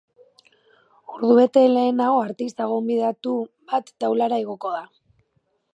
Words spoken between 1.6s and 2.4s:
lehenago